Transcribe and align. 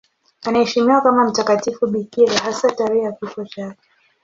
Anaheshimiwa 0.45 1.01
kama 1.01 1.27
mtakatifu 1.29 1.87
bikira, 1.87 2.33
hasa 2.39 2.71
tarehe 2.71 3.03
ya 3.03 3.11
kifo 3.11 3.45
chake. 3.45 3.81